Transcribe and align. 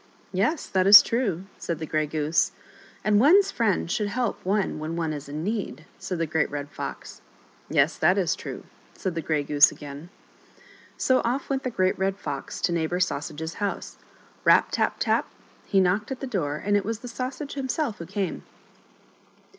"Yes, 0.43 0.65
that 0.65 0.87
is 0.87 1.03
true," 1.03 1.43
said 1.59 1.77
the 1.77 1.85
Grey 1.85 2.07
Goose." 2.07 2.53
And 3.03 3.19
one's 3.19 3.51
friend 3.51 3.85
should 3.91 4.07
help 4.07 4.43
one 4.43 4.79
when 4.79 4.95
one 4.95 5.13
is 5.13 5.29
in 5.29 5.43
need," 5.43 5.85
said 5.99 6.17
the 6.17 6.25
great 6.25 6.49
Red 6.49 6.71
Fox." 6.71 7.21
Yes, 7.69 7.97
that 7.97 8.17
is 8.17 8.33
true," 8.35 8.63
said 8.95 9.13
the 9.13 9.21
Grey 9.21 9.43
Goose 9.43 9.71
again. 9.71 10.09
So 10.97 11.21
off 11.23 11.51
went 11.51 11.61
the 11.61 11.69
Great 11.69 11.99
Red 11.99 12.17
Fox 12.17 12.61
to 12.61 12.71
Neighbor 12.71 12.99
Sausage's 12.99 13.53
house. 13.61 13.97
Rap! 14.43 14.69
tap! 14.71 14.95
tap! 14.97 15.27
he 15.67 15.79
knocked 15.79 16.09
at 16.11 16.19
the 16.19 16.25
door, 16.25 16.55
and 16.55 16.75
it 16.75 16.83
was 16.83 17.01
the 17.01 17.07
Sausage 17.07 17.53
himself 17.53 17.99
who 17.99 18.07
came. 18.07 18.41